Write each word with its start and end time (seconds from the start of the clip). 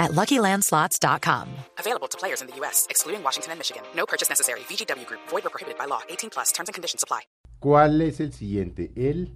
at 0.00 0.10
LuckyLandSlots.com. 0.12 1.46
Available 1.78 2.08
to 2.08 2.18
players 2.18 2.40
in 2.42 2.48
the 2.48 2.56
U.S., 2.60 2.86
excluding 2.90 3.22
Washington 3.22 3.52
and 3.52 3.58
Michigan. 3.60 3.82
No 3.94 4.04
purchase 4.06 4.28
necessary. 4.28 4.60
VGW 4.68 5.06
Group. 5.06 5.20
Void 5.30 5.44
or 5.46 5.50
prohibited 5.50 5.78
by 5.78 5.86
law. 5.86 6.00
18 6.08 6.30
plus. 6.30 6.50
Terms 6.52 6.68
and 6.68 6.74
conditions 6.74 7.04
apply. 7.04 7.20
¿Cuál 7.60 8.00
es 8.02 8.18
el 8.20 8.32
siguiente? 8.32 8.90
El 8.96 9.34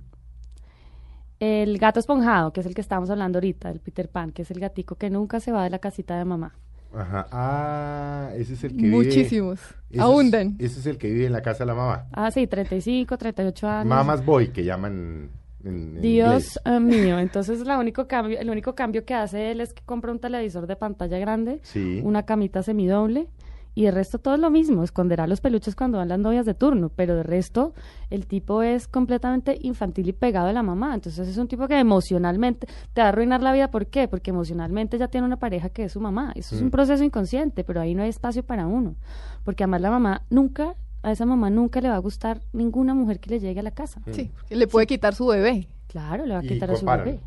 El 1.40 1.78
gato 1.78 2.00
esponjado, 2.00 2.52
que 2.52 2.60
es 2.60 2.66
el 2.66 2.74
que 2.74 2.80
estábamos 2.80 3.10
hablando 3.10 3.36
ahorita, 3.38 3.68
el 3.70 3.80
Peter 3.80 4.08
Pan, 4.08 4.30
que 4.32 4.42
es 4.42 4.50
el 4.50 4.60
gatico 4.60 4.94
que 4.96 5.10
nunca 5.10 5.40
se 5.40 5.52
va 5.52 5.62
de 5.64 5.68
la 5.70 5.78
casita 5.78 6.16
de 6.16 6.24
mamá. 6.24 6.54
Ajá. 6.96 7.26
Ah, 7.32 8.30
ese 8.36 8.54
es 8.54 8.62
el 8.64 8.70
que 8.76 8.82
vive. 8.84 8.96
Muchísimos. 8.96 9.58
ese 9.60 9.74
es- 9.90 10.00
Abundan. 10.00 10.56
ese 10.60 10.78
es 10.80 10.86
el 10.86 10.96
que 10.96 11.08
vive 11.10 11.26
en 11.26 11.32
la 11.32 11.42
casa 11.42 11.64
de 11.64 11.66
la 11.66 11.74
mamá. 11.74 12.06
Ah, 12.12 12.30
sí, 12.30 12.46
35, 12.46 13.18
38 13.18 13.68
años. 13.68 13.86
Mamas 13.86 14.24
boy, 14.24 14.52
que 14.52 14.62
llaman 14.64 15.28
en, 15.66 15.96
en 15.96 16.00
Dios 16.02 16.56
inglés. 16.56 16.60
eh, 16.64 16.80
mío, 16.80 17.18
entonces 17.20 17.60
la 17.66 17.78
único 17.78 18.06
cambio, 18.06 18.38
el 18.38 18.50
único 18.50 18.74
cambio 18.74 19.04
que 19.04 19.14
hace 19.14 19.50
él 19.50 19.60
es 19.60 19.72
que 19.72 19.82
compra 19.84 20.12
un 20.12 20.18
televisor 20.18 20.66
de 20.66 20.76
pantalla 20.76 21.18
grande, 21.18 21.60
Sí. 21.62 22.00
una 22.04 22.24
camita 22.24 22.62
semidoble 22.62 23.28
y 23.76 23.86
el 23.86 23.92
resto 23.94 24.20
todo 24.20 24.34
es 24.34 24.40
lo 24.40 24.50
mismo, 24.50 24.84
esconderá 24.84 25.26
los 25.26 25.40
peluches 25.40 25.74
cuando 25.74 25.98
van 25.98 26.08
las 26.08 26.20
novias 26.20 26.46
de 26.46 26.54
turno, 26.54 26.90
pero 26.94 27.16
de 27.16 27.24
resto 27.24 27.74
el 28.08 28.26
tipo 28.28 28.62
es 28.62 28.86
completamente 28.86 29.58
infantil 29.62 30.08
y 30.08 30.12
pegado 30.12 30.46
de 30.46 30.52
la 30.52 30.62
mamá, 30.62 30.94
entonces 30.94 31.26
es 31.26 31.36
un 31.38 31.48
tipo 31.48 31.66
que 31.66 31.76
emocionalmente 31.80 32.68
te 32.92 33.00
va 33.00 33.06
a 33.06 33.08
arruinar 33.08 33.42
la 33.42 33.52
vida, 33.52 33.72
¿por 33.72 33.86
qué? 33.86 34.06
Porque 34.06 34.30
emocionalmente 34.30 34.96
ya 34.96 35.08
tiene 35.08 35.26
una 35.26 35.38
pareja 35.40 35.70
que 35.70 35.82
es 35.84 35.92
su 35.92 36.00
mamá, 36.00 36.30
eso 36.36 36.54
es 36.54 36.60
Mm. 36.62 36.66
un 36.66 36.70
proceso 36.70 37.02
inconsciente, 37.02 37.64
pero 37.64 37.80
ahí 37.80 37.96
no 37.96 38.04
hay 38.04 38.10
espacio 38.10 38.44
para 38.44 38.68
uno, 38.68 38.94
porque 39.42 39.64
además 39.64 39.80
la 39.80 39.90
mamá 39.90 40.22
nunca, 40.30 40.76
a 41.04 41.12
esa 41.12 41.26
mamá 41.26 41.50
nunca 41.50 41.80
le 41.80 41.88
va 41.88 41.94
a 41.96 41.98
gustar 41.98 42.40
ninguna 42.52 42.94
mujer 42.94 43.20
que 43.20 43.30
le 43.30 43.40
llegue 43.40 43.60
a 43.60 43.62
la 43.62 43.70
casa. 43.70 44.00
Sí, 44.12 44.30
porque 44.34 44.56
le 44.56 44.66
puede 44.66 44.86
quitar 44.86 45.14
su 45.14 45.26
bebé. 45.26 45.68
Claro, 45.88 46.26
le 46.26 46.34
va 46.34 46.40
a 46.40 46.42
quitar 46.42 46.70
a 46.70 46.76
su 46.76 46.84
bebé. 46.86 47.20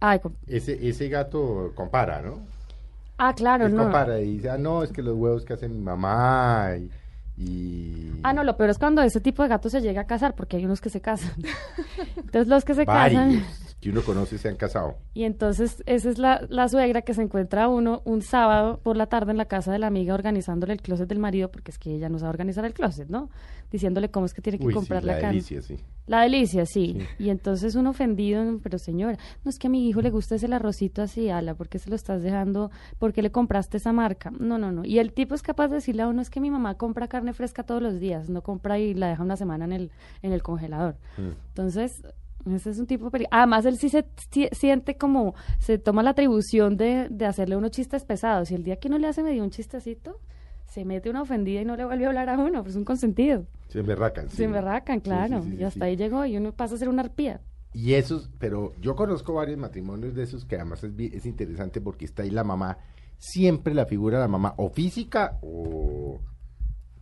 Ay, 0.00 0.18
Ese, 0.48 0.88
ese 0.88 1.08
gato 1.08 1.72
compara, 1.76 2.20
¿no? 2.22 2.40
ah, 3.18 3.32
claro, 3.34 3.66
Él 3.66 3.74
no. 3.76 3.84
compara 3.84 4.20
y 4.20 4.32
dice, 4.38 4.50
ah, 4.50 4.58
no, 4.58 4.82
es 4.82 4.90
que 4.90 5.00
los 5.02 5.14
huevos 5.16 5.44
que 5.44 5.52
hace 5.52 5.68
mi 5.68 5.78
mamá 5.78 6.70
y... 6.76 6.90
y- 7.40 8.10
Ah, 8.24 8.32
no, 8.32 8.42
lo 8.42 8.56
peor 8.56 8.70
es 8.70 8.78
cuando 8.78 9.00
ese 9.02 9.20
tipo 9.20 9.42
de 9.44 9.48
gato 9.48 9.68
se 9.68 9.80
llega 9.80 10.00
a 10.02 10.06
casar, 10.06 10.34
porque 10.34 10.56
hay 10.56 10.64
unos 10.64 10.80
que 10.80 10.90
se 10.90 11.00
casan. 11.00 11.30
Entonces 12.16 12.48
los 12.48 12.64
que 12.64 12.74
se 12.74 12.84
Varios 12.84 13.20
casan, 13.22 13.44
que 13.82 13.90
uno 13.90 14.02
conoce 14.02 14.38
se 14.38 14.48
han 14.48 14.54
casado. 14.54 14.94
y 15.12 15.24
entonces 15.24 15.82
esa 15.86 16.08
es 16.08 16.18
la, 16.18 16.46
la 16.48 16.68
suegra 16.68 17.02
que 17.02 17.14
se 17.14 17.22
encuentra 17.22 17.66
uno 17.66 18.00
un 18.04 18.22
sábado 18.22 18.78
por 18.80 18.96
la 18.96 19.06
tarde 19.06 19.32
en 19.32 19.38
la 19.38 19.46
casa 19.46 19.72
de 19.72 19.80
la 19.80 19.88
amiga 19.88 20.14
organizándole 20.14 20.72
el 20.72 20.80
closet 20.80 21.08
del 21.08 21.18
marido, 21.18 21.50
porque 21.50 21.72
es 21.72 21.78
que 21.78 21.96
ella 21.96 22.08
no 22.08 22.20
sabe 22.20 22.30
organizar 22.30 22.64
el 22.64 22.74
closet, 22.74 23.08
¿no? 23.08 23.28
Diciéndole 23.72 24.08
cómo 24.08 24.26
es 24.26 24.34
que 24.34 24.40
tiene 24.40 24.60
que 24.60 24.66
Uy, 24.66 24.72
sí, 24.72 24.78
comprar 24.78 25.02
la 25.02 25.18
la, 25.18 25.28
delicia, 25.28 25.60
sí. 25.62 25.76
La 26.06 26.20
delicia, 26.20 26.64
sí. 26.64 26.96
Sí. 26.96 27.24
Y 27.24 27.30
entonces 27.30 27.74
un 27.74 27.88
ofendido, 27.88 28.44
pero 28.62 28.78
señora, 28.78 29.18
no 29.44 29.48
es 29.48 29.58
que 29.58 29.66
a 29.66 29.70
mi 29.70 29.88
hijo 29.88 30.00
le 30.00 30.10
gusta 30.10 30.36
ese 30.36 30.46
arrocito 30.54 31.02
así, 31.02 31.28
ala, 31.28 31.54
¿por 31.54 31.68
qué 31.68 31.80
se 31.80 31.90
lo 31.90 31.96
estás 31.96 32.22
dejando? 32.22 32.70
¿Por 33.00 33.12
qué 33.12 33.20
le 33.20 33.32
compraste 33.32 33.78
esa 33.78 33.92
marca? 33.92 34.30
No, 34.30 34.58
no, 34.58 34.70
no. 34.70 34.84
Y 34.84 35.00
el 35.00 35.12
tipo 35.12 35.34
es 35.34 35.42
capaz 35.42 35.68
de 35.68 35.76
decirle 35.76 36.02
a 36.02 36.08
uno, 36.08 36.22
es 36.22 36.30
que 36.30 36.40
mi 36.40 36.52
mamá 36.52 36.76
compra 36.76 37.08
carne 37.08 37.32
fresca 37.32 37.64
todos 37.64 37.82
los 37.82 37.98
días, 37.98 38.28
no 38.28 38.42
compra 38.42 38.78
y 38.78 38.94
la 38.94 39.08
deja 39.08 39.24
una 39.24 39.36
semana 39.36 39.64
en 39.64 39.72
el, 39.72 39.90
en 40.22 40.32
el 40.32 40.42
congelador. 40.42 40.96
Mm. 41.16 41.30
Entonces, 41.48 42.04
ese 42.50 42.70
es 42.70 42.78
un 42.78 42.86
tipo... 42.86 43.10
peli- 43.10 43.26
Además, 43.30 43.64
él 43.66 43.76
sí 43.78 43.88
se 43.88 44.04
si- 44.30 44.48
siente 44.52 44.96
como, 44.96 45.34
se 45.58 45.78
toma 45.78 46.02
la 46.02 46.10
atribución 46.10 46.76
de, 46.76 47.08
de 47.10 47.26
hacerle 47.26 47.56
unos 47.56 47.70
chistes 47.72 48.04
pesados. 48.04 48.50
Y 48.50 48.54
el 48.54 48.64
día 48.64 48.76
que 48.76 48.88
uno 48.88 48.98
le 48.98 49.06
hace 49.08 49.22
medio 49.22 49.42
un 49.42 49.50
chistecito, 49.50 50.18
se 50.66 50.84
mete 50.84 51.10
una 51.10 51.22
ofendida 51.22 51.60
y 51.60 51.64
no 51.64 51.76
le 51.76 51.84
vuelve 51.84 52.04
a 52.06 52.08
hablar 52.08 52.28
a 52.30 52.38
uno, 52.38 52.62
pues 52.62 52.74
es 52.74 52.78
un 52.78 52.84
consentido. 52.84 53.46
Se 53.68 53.80
emberracan. 53.80 54.28
sí. 54.30 54.36
Se 54.38 54.44
emberracan, 54.44 55.00
claro. 55.00 55.42
sí, 55.42 55.50
sí, 55.50 55.56
y 55.60 55.64
hasta 55.64 55.84
ahí 55.84 55.96
llegó 55.96 56.24
y 56.24 56.36
uno 56.36 56.52
pasa 56.52 56.74
a 56.74 56.78
ser 56.78 56.88
una 56.88 57.02
arpía. 57.02 57.40
Y 57.74 57.94
esos, 57.94 58.30
pero 58.38 58.72
yo 58.80 58.94
conozco 58.96 59.32
varios 59.34 59.58
matrimonios 59.58 60.14
de 60.14 60.22
esos 60.24 60.44
que 60.44 60.56
además 60.56 60.84
es, 60.84 60.92
es 60.98 61.24
interesante 61.26 61.80
porque 61.80 62.04
está 62.04 62.22
ahí 62.22 62.30
la 62.30 62.44
mamá, 62.44 62.76
siempre 63.18 63.72
la 63.74 63.86
figura 63.86 64.18
de 64.18 64.24
la 64.24 64.28
mamá, 64.28 64.52
o 64.58 64.68
física 64.68 65.38
o, 65.42 66.20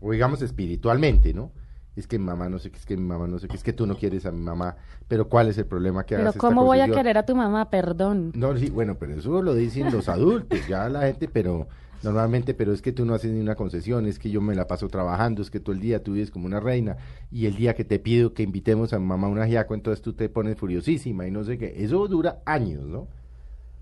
o 0.00 0.12
digamos 0.12 0.43
espiritualmente, 0.43 1.34
¿no? 1.34 1.50
Es 1.97 2.06
que 2.06 2.19
mi 2.19 2.25
mamá 2.25 2.49
no 2.49 2.59
sé 2.59 2.71
qué, 2.71 2.78
es 2.78 2.87
que 2.87 2.97
mi 2.97 3.03
mamá 3.03 3.27
no 3.27 3.39
sé 3.39 3.49
qué, 3.49 3.56
es 3.56 3.65
que 3.65 3.73
tú 3.73 3.87
no 3.87 3.97
quieres 3.97 4.25
a 4.25 4.31
mi 4.31 4.41
mamá, 4.41 4.77
pero 5.09 5.28
¿cuál 5.28 5.49
es 5.49 5.59
el 5.59 5.67
problema 5.67 6.05
que 6.06 6.17
Pero 6.17 6.33
¿cómo 6.34 6.65
voy 6.65 6.81
a 6.81 6.89
querer 6.89 7.19
a 7.19 7.27
tu 7.27 7.34
mamá? 7.34 7.69
Perdón. 7.69 8.33
No, 8.34 8.56
sí, 8.56 8.71
bueno, 8.71 8.97
pero 8.99 9.15
eso 9.15 9.43
lo 9.43 9.55
dicen 9.55 9.93
los 9.93 10.09
adultos, 10.09 10.67
ya 10.69 10.89
la 10.89 11.03
gente, 11.03 11.29
pero 11.29 11.67
normalmente, 12.03 12.55
pero 12.55 12.73
es 12.73 12.81
que 12.81 12.93
tú 12.93 13.05
no 13.05 13.15
haces 13.15 13.33
ni 13.33 13.41
una 13.41 13.56
concesión, 13.56 14.06
es 14.06 14.19
que 14.19 14.31
yo 14.31 14.41
me 14.41 14.55
la 14.55 14.67
paso 14.67 14.89
trabajando, 14.89 15.43
es 15.43 15.50
que 15.50 15.61
todo 15.61 15.75
el 15.75 15.81
día 15.81 16.03
tú 16.03 16.12
vives 16.12 16.31
como 16.31 16.47
una 16.47 16.61
reina, 16.61 16.97
y 17.31 17.47
el 17.47 17.56
día 17.56 17.75
que 17.75 17.84
te 17.84 17.99
pido 17.99 18.34
que 18.34 18.43
invitemos 18.43 18.93
a 18.93 18.99
mi 18.99 19.06
mamá 19.06 19.27
a 19.27 19.31
un 19.31 19.39
ajiaco, 19.39 19.75
entonces 19.75 20.00
tú 20.00 20.12
te 20.12 20.29
pones 20.29 20.56
furiosísima 20.56 21.27
y 21.27 21.31
no 21.31 21.45
sé 21.45 21.59
qué. 21.59 21.75
Eso 21.77 22.06
dura 22.09 22.41
años, 22.47 22.84
¿no? 22.84 23.09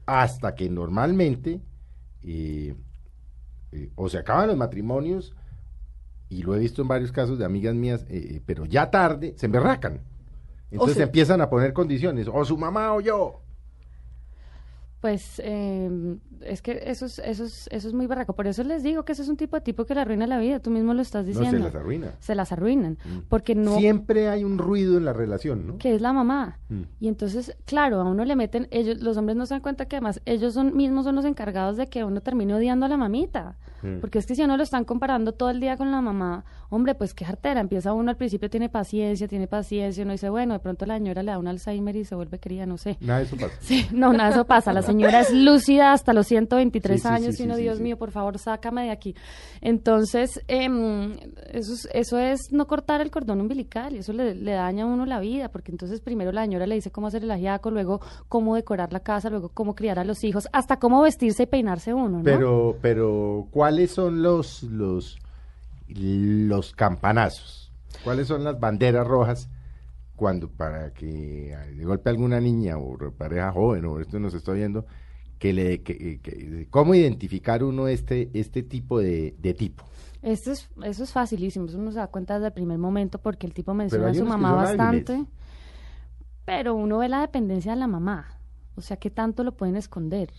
Hasta 0.07 0.55
que 0.55 0.71
normalmente, 0.71 1.61
eh, 2.23 2.75
eh, 3.73 3.91
o 3.95 4.09
se 4.09 4.19
acaban 4.19 4.49
los 4.49 4.57
matrimonios, 4.57 5.35
y 6.31 6.43
lo 6.43 6.55
he 6.55 6.59
visto 6.59 6.83
en 6.83 6.89
varios 6.89 7.13
casos 7.13 7.39
de 7.39 7.45
amigas 7.45 7.75
mías, 7.75 8.05
eh, 8.09 8.37
eh, 8.37 8.43
pero 8.45 8.65
ya 8.65 8.91
tarde 8.91 9.35
se 9.37 9.47
emberracan. 9.47 10.01
Entonces 10.71 10.99
empiezan 10.99 11.41
a 11.41 11.49
poner 11.49 11.73
condiciones, 11.73 12.29
o 12.31 12.45
su 12.45 12.59
mamá 12.59 12.93
o 12.95 13.01
yo. 13.01 13.41
Pues 15.01 15.41
eh, 15.45 16.17
es 16.41 16.61
que 16.61 16.83
eso 16.87 17.07
es, 17.07 17.21
eso, 17.21 17.45
es, 17.45 17.69
eso 17.71 17.89
es 17.89 17.95
muy 17.95 18.07
barraco. 18.07 18.35
Por 18.35 18.49
eso 18.49 18.65
les 18.65 18.83
digo 18.83 19.05
que 19.05 19.13
ese 19.13 19.23
es 19.23 19.29
un 19.29 19.37
tipo 19.37 19.57
de 19.57 19.61
tipo 19.61 19.85
que 19.85 19.95
le 19.95 20.01
arruina 20.01 20.27
la 20.27 20.39
vida. 20.39 20.59
Tú 20.59 20.71
mismo 20.71 20.93
lo 20.93 21.03
estás 21.03 21.25
No 21.25 21.29
diciendo. 21.29 21.59
se 21.59 21.65
las 21.65 21.75
arruina. 21.75 22.13
Se 22.19 22.35
las 22.35 22.51
arruinan. 22.53 22.99
Mm. 23.05 23.19
Porque 23.29 23.55
no... 23.55 23.79
Siempre 23.79 24.29
hay 24.29 24.43
un 24.43 24.59
ruido 24.59 24.97
en 24.97 25.05
la 25.05 25.13
relación, 25.13 25.67
¿no? 25.67 25.79
que 25.79 25.95
es 25.95 26.01
la 26.01 26.13
mamá. 26.13 26.59
Mm. 26.69 26.83
Y 27.01 27.09
entonces, 27.09 27.57
claro, 27.65 28.01
a 28.01 28.05
uno 28.05 28.25
le 28.25 28.35
meten, 28.35 28.67
ellos, 28.73 29.01
los 29.01 29.17
hombres 29.17 29.37
no 29.37 29.47
se 29.47 29.55
dan 29.55 29.61
cuenta 29.63 29.87
que 29.87 29.97
además 29.97 30.21
ellos 30.25 30.55
son 30.55 30.77
mismos 30.77 31.05
son 31.05 31.15
los 31.15 31.25
encargados 31.25 31.77
de 31.77 31.89
que 31.89 32.03
uno 32.03 32.21
termine 32.21 32.55
odiando 32.55 32.87
a 32.87 32.89
la 32.89 32.97
mamita. 32.97 33.57
Mm. 33.83 34.01
Porque 34.01 34.19
es 34.19 34.27
que 34.27 34.35
si 34.35 34.43
uno 34.43 34.57
lo 34.57 34.65
están 34.65 34.85
comparando 34.85 35.33
todo 35.33 35.51
el 35.51 35.61
día 35.61 35.77
con 35.77 35.93
la 35.93 36.01
mamá, 36.01 36.45
hombre, 36.71 36.97
pues 36.97 37.15
qué 37.15 37.25
jartera. 37.25 37.61
Empieza 37.61 37.93
uno 37.93 38.11
al 38.11 38.17
principio, 38.17 38.51
tiene 38.51 38.69
paciencia, 38.69 39.29
tiene 39.29 39.47
paciencia, 39.47 40.03
uno 40.03 40.13
dice, 40.13 40.29
bueno, 40.29 40.55
de 40.55 40.61
pronto 40.61 40.87
la 40.87 40.97
señora 40.97 41.23
le 41.23 41.31
da 41.31 41.39
un 41.39 41.47
Alzheimer 41.47 41.95
y 41.95 42.05
se 42.05 42.17
vuelve 42.17 42.41
querida, 42.41 42.67
no 42.67 42.79
sé. 42.79 42.97
Nada 43.01 43.21
de 43.21 43.27
eso 43.27 43.37
pasa. 43.37 43.55
Sí, 43.61 43.87
no, 43.93 44.13
nada, 44.13 44.31
de 44.31 44.35
eso 44.35 44.45
pasa. 44.47 44.73
La 44.79 44.83
señora 44.93 45.21
es 45.21 45.33
lúcida 45.33 45.93
hasta 45.93 46.13
los 46.13 46.27
123 46.27 47.01
Sí, 47.01 47.09
años 47.09 47.37
sí, 47.37 47.43
y 47.43 47.47
uno, 47.47 47.57
Dios 47.57 47.81
mío, 47.81 47.97
por 47.97 48.11
favor, 48.11 48.39
sácame 48.39 48.85
de 48.85 48.91
aquí. 48.91 49.15
Entonces, 49.61 50.41
em, 50.49 51.17
eso, 51.53 51.75
es, 51.75 51.89
eso 51.93 52.19
es 52.19 52.53
no 52.53 52.67
cortar 52.67 53.01
el 53.01 53.11
cordón 53.11 53.41
umbilical 53.41 53.95
y 53.95 53.99
eso 53.99 54.13
le, 54.13 54.35
le 54.35 54.53
daña 54.53 54.85
a 54.85 54.87
uno 54.87 55.07
la 55.07 55.21
vida, 55.21 55.49
porque 55.51 55.71
entonces 55.73 56.01
primero 56.01 56.33
la 56.33 56.43
señora 56.43 56.67
le 56.67 56.75
dice 56.75 56.91
cómo 56.91 57.07
hacer 57.07 57.25
el 57.25 57.31
ajiaco, 57.31 57.71
luego 57.71 58.01
cómo 58.29 58.55
decorar 58.55 58.93
la 58.93 59.01
casa, 59.01 59.31
luego 59.31 59.51
cómo 59.51 59.75
criar 59.75 59.99
a 59.99 60.05
los 60.05 60.25
hijos, 60.25 60.49
hasta 60.53 60.79
cómo 60.79 61.03
vestirse 61.03 61.45
y 61.45 61.47
peinarse 61.47 61.95
uno, 61.95 62.19
¿no? 62.19 62.25
Pero, 62.25 62.77
pero, 62.81 63.47
¿cuáles 63.51 63.91
son 63.91 64.23
los, 64.23 64.63
los, 64.65 65.19
los 65.89 66.73
campanazos? 66.73 67.73
¿Cuáles 68.05 68.29
son 68.29 68.45
las 68.45 68.59
banderas 68.59 69.07
rojas 69.07 69.49
cuando 70.19 70.51
para 70.51 70.93
que 70.93 71.07
de 71.77 71.85
golpe 71.87 72.11
alguna 72.11 72.41
niña 72.41 72.79
o 72.79 72.99
pareja 73.23 73.53
joven 73.53 73.87
o 73.87 74.01
esto 74.01 74.21
nos 74.21 74.35
está 74.35 74.53
viendo 74.53 74.87
que 75.39 75.53
le, 75.55 75.83
que, 75.83 76.21
que- 76.21 76.69
cómo 76.71 76.95
identificar 76.95 77.65
uno 77.65 77.89
este, 77.89 78.31
este 78.35 78.63
tipo 78.65 79.01
de, 79.01 79.37
de 79.39 79.55
tipo? 79.55 79.85
Esto 80.23 80.53
es, 80.53 80.69
eso 80.85 81.05
es 81.05 81.13
facilísimo, 81.13 81.67
eso 81.67 81.79
uno 81.79 81.93
se 81.93 81.99
da 81.99 82.09
cuenta 82.09 82.35
desde 82.35 82.49
el 82.49 82.53
primer 82.53 82.79
momento 82.79 83.21
porque 83.21 83.47
el 83.47 83.55
tipo 83.55 83.75
menciona 83.75 84.11
a 84.11 84.15
su 84.15 84.25
mamá 84.27 84.53
bastante, 84.55 85.13
hábiles. 85.13 85.29
pero 86.45 86.75
uno 86.75 86.99
ve 86.99 87.09
la 87.09 87.21
dependencia 87.21 87.73
de 87.73 87.79
la 87.79 87.87
mamá, 87.87 88.41
o 88.75 88.81
sea, 88.81 88.97
¿qué 88.97 89.11
tanto 89.11 89.45
lo 89.45 89.57
pueden 89.57 89.77
esconder? 89.77 90.31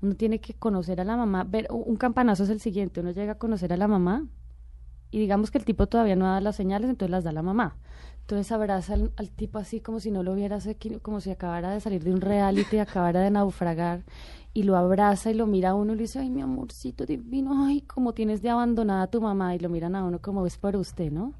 Uno 0.00 0.14
tiene 0.14 0.40
que 0.40 0.54
conocer 0.54 1.00
a 1.00 1.04
la 1.04 1.16
mamá, 1.16 1.44
ver, 1.44 1.66
un 1.70 1.96
campanazo 1.96 2.44
es 2.44 2.50
el 2.50 2.60
siguiente, 2.60 3.00
uno 3.00 3.10
llega 3.10 3.32
a 3.32 3.38
conocer 3.38 3.72
a 3.72 3.76
la 3.76 3.88
mamá 3.88 4.26
y 5.10 5.20
digamos 5.20 5.50
que 5.50 5.58
el 5.58 5.64
tipo 5.66 5.88
todavía 5.88 6.16
no 6.16 6.26
da 6.26 6.40
las 6.40 6.56
señales, 6.56 6.90
entonces 6.90 7.10
las 7.12 7.24
da 7.24 7.32
la 7.32 7.42
mamá. 7.42 7.76
Entonces 8.28 8.52
abraza 8.52 8.92
al, 8.92 9.10
al 9.16 9.30
tipo 9.30 9.58
así 9.58 9.80
como 9.80 10.00
si 10.00 10.10
no 10.10 10.22
lo 10.22 10.34
hubiera, 10.34 10.56
hace 10.56 10.78
qui- 10.78 11.00
como 11.00 11.18
si 11.22 11.30
acabara 11.30 11.70
de 11.70 11.80
salir 11.80 12.04
de 12.04 12.12
un 12.12 12.20
reality, 12.20 12.78
acabara 12.78 13.20
de 13.20 13.30
naufragar, 13.30 14.02
y 14.52 14.64
lo 14.64 14.76
abraza 14.76 15.30
y 15.30 15.34
lo 15.34 15.46
mira 15.46 15.70
a 15.70 15.74
uno 15.74 15.94
y 15.94 15.96
le 15.96 16.02
dice, 16.02 16.18
ay, 16.18 16.28
mi 16.28 16.42
amorcito 16.42 17.06
divino, 17.06 17.64
ay, 17.64 17.80
como 17.80 18.12
tienes 18.12 18.42
de 18.42 18.50
abandonada 18.50 19.04
a 19.04 19.06
tu 19.06 19.22
mamá, 19.22 19.54
y 19.54 19.58
lo 19.60 19.70
miran 19.70 19.96
a 19.96 20.04
uno 20.04 20.18
como 20.20 20.44
es 20.44 20.58
por 20.58 20.76
usted, 20.76 21.10
¿no? 21.10 21.32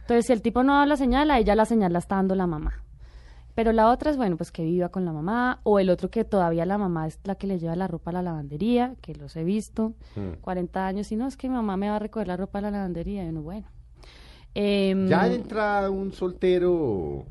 Entonces, 0.00 0.26
si 0.26 0.32
el 0.32 0.42
tipo 0.42 0.64
no 0.64 0.74
da 0.74 0.86
la 0.86 0.96
señal, 0.96 1.30
a 1.30 1.38
ella 1.38 1.54
la 1.54 1.66
señal 1.66 1.92
la 1.92 2.00
está 2.00 2.16
dando 2.16 2.34
la 2.34 2.48
mamá. 2.48 2.82
Pero 3.54 3.70
la 3.70 3.88
otra 3.88 4.10
es, 4.10 4.16
bueno, 4.16 4.36
pues 4.36 4.50
que 4.50 4.64
viva 4.64 4.88
con 4.88 5.04
la 5.04 5.12
mamá, 5.12 5.60
o 5.62 5.78
el 5.78 5.88
otro 5.88 6.10
que 6.10 6.24
todavía 6.24 6.66
la 6.66 6.78
mamá 6.78 7.06
es 7.06 7.20
la 7.22 7.36
que 7.36 7.46
le 7.46 7.60
lleva 7.60 7.76
la 7.76 7.86
ropa 7.86 8.10
a 8.10 8.14
la 8.14 8.22
lavandería, 8.22 8.96
que 9.00 9.14
los 9.14 9.36
he 9.36 9.44
visto, 9.44 9.92
Mm. 10.16 10.40
40 10.40 10.84
años, 10.84 11.12
y 11.12 11.16
no, 11.16 11.28
es 11.28 11.36
que 11.36 11.48
mi 11.48 11.54
mamá 11.54 11.76
me 11.76 11.90
va 11.90 11.94
a 11.96 12.00
recoger 12.00 12.26
la 12.26 12.36
ropa 12.36 12.58
a 12.58 12.62
la 12.62 12.72
lavandería, 12.72 13.24
y 13.24 13.28
uno, 13.28 13.42
bueno. 13.42 13.68
Em, 14.54 15.08
Ya 15.08 15.28
de 15.28 15.34
entrada 15.36 15.90
un 15.90 16.12
soltero 16.12 17.24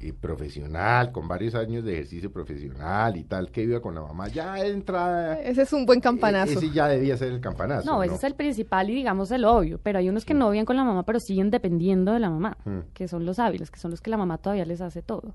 eh, 0.00 0.12
profesional, 0.12 1.10
con 1.12 1.26
varios 1.26 1.54
años 1.54 1.82
de 1.84 1.94
ejercicio 1.94 2.30
profesional 2.30 3.16
y 3.16 3.24
tal, 3.24 3.50
que 3.50 3.64
viva 3.66 3.80
con 3.80 3.94
la 3.94 4.02
mamá, 4.02 4.28
ya 4.28 4.54
de 4.54 4.68
entrada... 4.68 5.40
Ese 5.40 5.62
es 5.62 5.72
un 5.72 5.86
buen 5.86 6.00
campanazo. 6.00 6.52
e- 6.52 6.54
Ese 6.56 6.70
ya 6.70 6.86
debía 6.88 7.16
ser 7.16 7.32
el 7.32 7.40
campanazo. 7.40 7.90
No, 7.90 8.02
ese 8.02 8.14
es 8.14 8.24
el 8.24 8.34
principal 8.34 8.90
y 8.90 8.94
digamos 8.94 9.30
el 9.30 9.44
obvio, 9.44 9.80
pero 9.82 9.98
hay 9.98 10.08
unos 10.08 10.24
que 10.26 10.34
no 10.34 10.50
viven 10.50 10.66
con 10.66 10.76
la 10.76 10.84
mamá, 10.84 11.02
pero 11.04 11.18
siguen 11.18 11.50
dependiendo 11.50 12.12
de 12.12 12.20
la 12.20 12.30
mamá, 12.30 12.56
Mm. 12.64 12.80
que 12.92 13.08
son 13.08 13.24
los 13.24 13.38
hábiles, 13.38 13.70
que 13.70 13.78
son 13.78 13.90
los 13.90 14.00
que 14.00 14.10
la 14.10 14.16
mamá 14.18 14.38
todavía 14.38 14.64
les 14.66 14.80
hace 14.82 15.00
todo. 15.02 15.32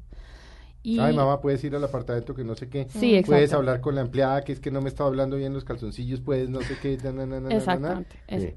Y 0.84 1.00
Ay, 1.00 1.16
mamá, 1.16 1.40
puedes 1.42 1.64
ir 1.64 1.76
al 1.76 1.84
apartamento 1.84 2.34
que 2.34 2.44
no 2.44 2.56
sé 2.56 2.68
qué. 2.68 2.88
Sí, 2.90 3.14
exacto. 3.16 3.32
Puedes 3.34 3.54
hablar 3.54 3.82
con 3.82 3.94
la 3.94 4.02
empleada 4.02 4.42
que 4.44 4.52
es 4.52 4.60
que 4.60 4.72
no 4.72 4.82
me 4.82 4.90
estaba 4.90 5.08
hablando 5.10 5.36
bien 5.38 5.54
los 5.54 5.64
calzoncillos, 5.64 6.22
puedes 6.22 6.50
no 6.50 6.62
sé 6.62 6.76
qué. 6.82 6.98
na. 7.04 7.50
Exactamente. 7.56 8.16
eso. 8.28 8.48
Sí. 8.48 8.54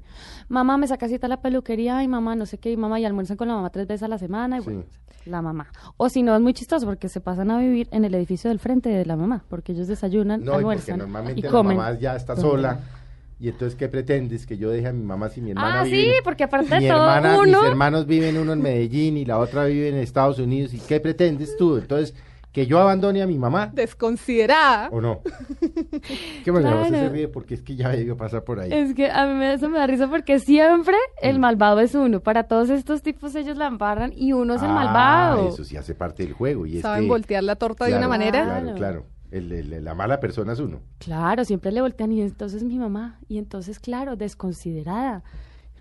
Mamá 0.49 0.77
me 0.77 0.87
saca 0.87 1.07
cita 1.07 1.27
a 1.27 1.29
la 1.29 1.41
peluquería 1.41 2.01
y 2.03 2.07
mamá 2.07 2.35
no 2.35 2.45
sé 2.45 2.57
qué, 2.57 2.71
y 2.71 2.77
mamá 2.77 2.99
y 2.99 3.05
almuerzan 3.05 3.37
con 3.37 3.47
la 3.47 3.55
mamá 3.55 3.69
tres 3.69 3.85
veces 3.87 4.03
a 4.03 4.07
la 4.07 4.17
semana 4.17 4.57
y 4.57 4.61
Sí. 4.61 4.65
bueno, 4.65 4.83
la 5.25 5.41
mamá. 5.41 5.67
O 5.97 6.09
si 6.09 6.23
no 6.23 6.35
es 6.35 6.41
muy 6.41 6.53
chistoso 6.53 6.85
porque 6.85 7.09
se 7.09 7.19
pasan 7.21 7.49
a 7.51 7.57
vivir 7.59 7.87
en 7.91 8.05
el 8.05 8.13
edificio 8.15 8.49
del 8.49 8.59
frente 8.59 8.89
de 8.89 9.05
la 9.05 9.15
mamá, 9.15 9.43
porque 9.49 9.71
ellos 9.73 9.87
desayunan, 9.87 10.39
No, 10.41 10.45
y 10.45 10.47
porque 10.47 10.57
almuerzan 10.59 10.97
normalmente 10.99 11.39
y 11.39 11.43
la 11.43 11.49
comen. 11.51 11.77
mamá 11.77 11.97
ya 11.99 12.15
está 12.15 12.35
sola. 12.35 12.79
Y 13.39 13.49
entonces, 13.49 13.75
¿qué 13.75 13.89
pretendes? 13.89 14.45
Que 14.45 14.57
yo 14.57 14.69
deje 14.69 14.87
a 14.87 14.93
mi 14.93 15.03
mamá 15.03 15.27
si 15.29 15.41
mi 15.41 15.51
hermana 15.51 15.81
Ah, 15.81 15.83
vive 15.83 15.97
sí, 15.97 16.07
en- 16.17 16.23
porque 16.23 16.43
aparte 16.45 16.73
de 16.73 16.79
mi 16.81 16.87
todo, 16.87 16.97
hermana, 17.03 17.37
uno- 17.37 17.61
Mis 17.61 17.69
hermanos 17.69 18.05
viven 18.07 18.37
uno 18.37 18.53
en 18.53 18.61
Medellín 18.61 19.17
y 19.17 19.25
la 19.25 19.39
otra 19.39 19.65
vive 19.65 19.89
en 19.89 19.95
Estados 19.97 20.39
Unidos. 20.39 20.73
¿Y 20.73 20.79
qué 20.79 20.99
pretendes 21.01 21.57
tú? 21.57 21.75
Entonces, 21.77 22.15
¿que 22.53 22.65
yo 22.65 22.79
abandone 22.79 23.21
a 23.21 23.27
mi 23.27 23.37
mamá 23.37 23.69
Desconsiderada. 23.73 24.87
o 24.89 25.01
no? 25.01 25.19
Qué 26.45 26.51
bueno, 26.51 26.69
usted 26.69 26.83
se 26.85 26.89
Claro. 26.91 27.09
ríe 27.09 27.27
porque 27.27 27.55
es 27.55 27.61
que 27.61 27.75
ya 27.75 27.89
debió 27.89 28.15
pasar 28.15 28.43
por 28.45 28.61
ahí. 28.61 28.71
Es 28.71 28.93
que 28.93 29.11
a 29.11 29.25
mí 29.25 29.33
me, 29.33 29.53
eso 29.53 29.67
me 29.69 29.79
da 29.79 29.87
risa 29.87 30.07
porque 30.07 30.39
siempre 30.39 30.95
el 31.21 31.37
malvado 31.39 31.81
es 31.81 31.93
uno. 31.93 32.21
Para 32.21 32.43
todos 32.43 32.69
estos 32.69 33.01
tipos 33.01 33.35
ellos 33.35 33.57
la 33.57 33.67
embarran 33.67 34.13
y 34.15 34.31
uno 34.31 34.53
es 34.55 34.61
el 34.61 34.69
Ah, 34.69 34.73
malvado. 34.73 35.49
Eso 35.49 35.65
sí 35.65 35.75
hace 35.75 35.93
parte 35.93 36.23
del 36.23 36.31
juego. 36.31 36.65
Y 36.65 36.77
es 36.77 36.83
Saben 36.83 37.03
que- 37.03 37.09
voltear 37.09 37.43
la 37.43 37.57
torta 37.57 37.83
de 37.85 37.91
una 37.91 38.07
Claro, 38.07 38.09
manera. 38.09 38.43
Claro, 38.45 38.75
Claro. 38.75 39.05
El- 39.37 39.51
el- 39.51 39.83
la 39.83 39.93
mala 39.93 40.19
persona 40.19 40.53
es 40.53 40.59
uno. 40.59 40.79
Claro, 40.99 41.43
siempre 41.45 41.71
le 41.71 41.81
voltean 41.81 42.11
y 42.11 42.21
entonces 42.21 42.63
mi 42.63 42.77
mamá. 42.79 43.19
Y 43.27 43.37
entonces, 43.37 43.79
claro, 43.79 44.15
desconsiderada. 44.15 45.23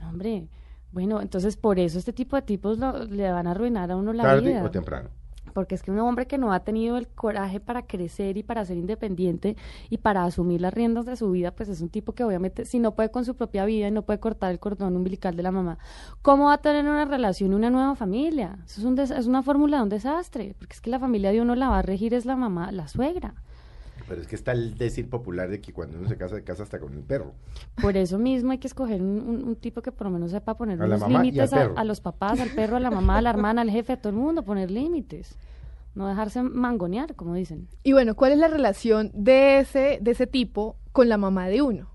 No, 0.00 0.08
hombre, 0.08 0.48
bueno, 0.92 1.20
entonces 1.20 1.56
por 1.56 1.78
eso 1.78 1.98
este 1.98 2.12
tipo 2.12 2.36
de 2.36 2.42
tipos 2.42 2.78
lo- 2.78 3.04
le 3.04 3.30
van 3.30 3.46
a 3.46 3.52
arruinar 3.52 3.90
a 3.90 3.96
uno 3.96 4.12
la 4.12 4.22
tarde 4.24 4.48
vida. 4.48 4.64
o 4.64 4.70
temprano. 4.70 5.08
Porque 5.54 5.74
es 5.74 5.82
que 5.82 5.90
un 5.90 5.98
hombre 6.00 6.26
que 6.26 6.36
no 6.36 6.52
ha 6.52 6.60
tenido 6.60 6.98
el 6.98 7.08
coraje 7.08 7.60
para 7.60 7.86
crecer 7.86 8.36
y 8.36 8.42
para 8.42 8.64
ser 8.66 8.76
independiente 8.76 9.56
y 9.88 9.96
para 9.96 10.24
asumir 10.24 10.60
las 10.60 10.74
riendas 10.74 11.06
de 11.06 11.16
su 11.16 11.30
vida, 11.30 11.52
pues 11.52 11.70
es 11.70 11.80
un 11.80 11.88
tipo 11.88 12.12
que 12.12 12.24
obviamente, 12.24 12.66
si 12.66 12.78
no 12.78 12.94
puede 12.94 13.10
con 13.10 13.24
su 13.24 13.34
propia 13.34 13.64
vida 13.64 13.88
y 13.88 13.90
no 13.90 14.02
puede 14.02 14.20
cortar 14.20 14.50
el 14.50 14.60
cordón 14.60 14.96
umbilical 14.96 15.36
de 15.36 15.42
la 15.42 15.52
mamá, 15.52 15.78
¿cómo 16.20 16.46
va 16.46 16.54
a 16.54 16.58
tener 16.58 16.84
una 16.84 17.06
relación 17.06 17.52
y 17.52 17.54
una 17.54 17.70
nueva 17.70 17.94
familia? 17.94 18.58
Eso 18.66 18.80
es, 18.80 18.84
un 18.84 18.98
es 18.98 19.26
una 19.26 19.42
fórmula 19.42 19.78
de 19.78 19.82
un 19.84 19.88
desastre, 19.88 20.54
porque 20.58 20.74
es 20.74 20.80
que 20.82 20.90
la 20.90 20.98
familia 20.98 21.32
de 21.32 21.40
uno 21.40 21.54
la 21.54 21.68
va 21.68 21.78
a 21.78 21.82
regir 21.82 22.12
es 22.12 22.26
la 22.26 22.36
mamá, 22.36 22.70
la 22.72 22.88
suegra. 22.88 23.34
Pero 24.08 24.20
es 24.20 24.26
que 24.26 24.34
está 24.36 24.52
el 24.52 24.76
decir 24.76 25.08
popular 25.08 25.48
de 25.48 25.60
que 25.60 25.72
cuando 25.72 25.98
uno 25.98 26.08
se 26.08 26.16
casa, 26.16 26.36
se 26.36 26.44
casa 26.44 26.62
hasta 26.62 26.78
con 26.78 26.92
el 26.94 27.00
perro. 27.02 27.32
Por 27.80 27.96
eso 27.96 28.18
mismo 28.18 28.52
hay 28.52 28.58
que 28.58 28.66
escoger 28.66 29.00
un, 29.02 29.20
un- 29.20 29.44
un 29.44 29.56
tipo 29.56 29.80
que 29.82 29.92
por 29.92 30.06
lo 30.06 30.10
menos 30.12 30.30
sepa 30.30 30.56
poner 30.56 30.80
A 30.80 30.84
unos 30.84 31.00
límites 31.08 31.52
a, 31.52 31.62
a 31.76 31.84
los 31.84 32.00
papás, 32.00 32.38
al 32.40 32.50
perro, 32.50 32.76
a 32.76 32.80
la 32.80 32.90
mamá, 32.90 33.18
a 33.18 33.22
la 33.22 33.30
hermana, 33.30 33.62
al 33.62 33.70
jefe, 33.70 33.94
a 33.94 33.96
todo 33.96 34.10
el 34.10 34.16
mundo, 34.16 34.42
poner 34.44 34.70
límites. 34.70 35.36
No 35.94 36.08
dejarse 36.08 36.42
mangonear, 36.42 37.14
como 37.14 37.34
dicen. 37.34 37.68
Y 37.82 37.92
bueno, 37.92 38.14
¿cuál 38.16 38.32
es 38.32 38.38
la 38.38 38.48
relación 38.48 39.10
de 39.14 39.60
ese, 39.60 39.98
de 40.02 40.10
ese 40.10 40.26
tipo 40.26 40.76
con 40.92 41.08
la 41.08 41.16
mamá 41.16 41.46
de 41.48 41.62
uno? 41.62 41.88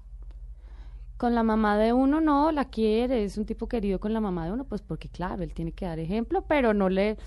Con 1.17 1.35
la 1.35 1.43
mamá 1.43 1.77
de 1.77 1.91
uno 1.91 2.21
no, 2.21 2.51
la 2.53 2.65
quiere, 2.69 3.25
es 3.25 3.37
un 3.37 3.45
tipo 3.45 3.67
querido 3.67 3.99
con 3.99 4.13
la 4.13 4.21
mamá 4.21 4.45
de 4.45 4.53
uno, 4.53 4.63
pues 4.63 4.81
porque 4.81 5.09
claro, 5.09 5.43
él 5.43 5.53
tiene 5.53 5.73
que 5.73 5.85
dar 5.85 5.99
ejemplo, 5.99 6.45
pero 6.47 6.73
no 6.73 6.87
le, 6.87 7.17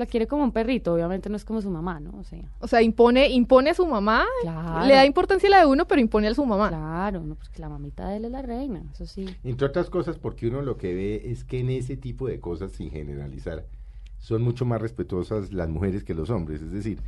la 0.00 0.06
quiere 0.06 0.26
como 0.26 0.42
un 0.42 0.50
perrito, 0.52 0.92
obviamente 0.92 1.28
no 1.30 1.36
es 1.36 1.44
como 1.44 1.62
su 1.62 1.70
mamá, 1.70 2.00
¿no? 2.00 2.10
O 2.18 2.24
sea, 2.24 2.42
O 2.58 2.66
sea, 2.66 2.82
impone, 2.82 3.28
impone 3.28 3.70
a 3.70 3.74
su 3.74 3.86
mamá, 3.86 4.24
Claro. 4.42 4.86
le 4.86 4.94
da 4.94 5.06
importancia 5.06 5.46
a 5.48 5.50
la 5.50 5.58
de 5.60 5.66
uno, 5.66 5.86
pero 5.86 6.00
impone 6.00 6.26
a 6.26 6.34
su 6.34 6.44
mamá. 6.44 6.68
claro, 6.68 7.20
no, 7.22 7.36
porque 7.36 7.60
la 7.60 7.68
mamita 7.68 8.08
de 8.08 8.16
él 8.16 8.24
es 8.24 8.30
la 8.32 8.42
reina, 8.42 8.82
eso 8.92 9.06
sí. 9.06 9.26
Entre 9.44 9.66
otras 9.66 9.88
cosas, 9.90 10.18
porque 10.18 10.48
uno 10.48 10.62
lo 10.62 10.76
que 10.76 10.94
ve 10.94 11.22
es 11.30 11.44
que 11.44 11.60
en 11.60 11.70
ese 11.70 11.96
tipo 11.96 12.26
de 12.26 12.40
cosas, 12.40 12.72
sin 12.72 12.90
generalizar, 12.90 13.64
son 14.18 14.42
mucho 14.42 14.64
más 14.66 14.80
respetuosas 14.82 15.52
las 15.52 15.68
mujeres 15.68 16.02
que 16.04 16.14
los 16.14 16.28
hombres. 16.30 16.60
Es 16.60 16.72
decir, 16.72 17.00